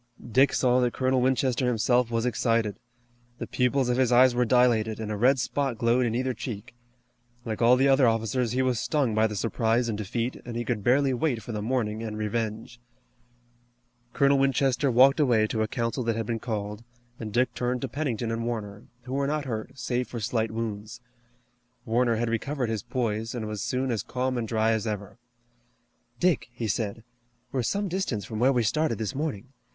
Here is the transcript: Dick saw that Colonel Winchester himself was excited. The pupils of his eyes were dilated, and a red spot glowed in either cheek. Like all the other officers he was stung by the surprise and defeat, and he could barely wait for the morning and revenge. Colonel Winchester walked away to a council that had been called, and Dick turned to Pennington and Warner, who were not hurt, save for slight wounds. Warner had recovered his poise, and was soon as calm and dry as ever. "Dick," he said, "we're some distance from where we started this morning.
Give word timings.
Dick 0.31 0.51
saw 0.51 0.79
that 0.79 0.93
Colonel 0.93 1.21
Winchester 1.21 1.67
himself 1.67 2.09
was 2.09 2.25
excited. 2.25 2.79
The 3.37 3.45
pupils 3.45 3.87
of 3.87 3.97
his 3.97 4.11
eyes 4.11 4.33
were 4.33 4.45
dilated, 4.45 4.99
and 4.99 5.11
a 5.11 5.15
red 5.15 5.37
spot 5.37 5.77
glowed 5.77 6.07
in 6.07 6.15
either 6.15 6.33
cheek. 6.33 6.73
Like 7.45 7.61
all 7.61 7.75
the 7.75 7.87
other 7.87 8.07
officers 8.07 8.53
he 8.53 8.63
was 8.63 8.79
stung 8.79 9.13
by 9.13 9.27
the 9.27 9.35
surprise 9.35 9.87
and 9.89 9.95
defeat, 9.99 10.37
and 10.43 10.55
he 10.57 10.65
could 10.65 10.83
barely 10.83 11.13
wait 11.13 11.43
for 11.43 11.51
the 11.51 11.61
morning 11.61 12.01
and 12.01 12.17
revenge. 12.17 12.79
Colonel 14.11 14.39
Winchester 14.39 14.89
walked 14.89 15.19
away 15.19 15.45
to 15.45 15.61
a 15.61 15.67
council 15.67 16.03
that 16.05 16.15
had 16.15 16.25
been 16.25 16.39
called, 16.39 16.83
and 17.19 17.31
Dick 17.31 17.53
turned 17.53 17.81
to 17.81 17.87
Pennington 17.87 18.31
and 18.31 18.43
Warner, 18.43 18.85
who 19.03 19.13
were 19.13 19.27
not 19.27 19.45
hurt, 19.45 19.77
save 19.77 20.07
for 20.07 20.19
slight 20.19 20.49
wounds. 20.49 20.99
Warner 21.85 22.15
had 22.15 22.27
recovered 22.27 22.69
his 22.69 22.81
poise, 22.81 23.35
and 23.35 23.45
was 23.45 23.61
soon 23.61 23.91
as 23.91 24.01
calm 24.01 24.35
and 24.35 24.47
dry 24.47 24.71
as 24.71 24.87
ever. 24.87 25.19
"Dick," 26.19 26.47
he 26.51 26.67
said, 26.67 27.03
"we're 27.51 27.61
some 27.61 27.87
distance 27.87 28.25
from 28.25 28.39
where 28.39 28.51
we 28.51 28.63
started 28.63 28.97
this 28.97 29.13
morning. 29.13 29.49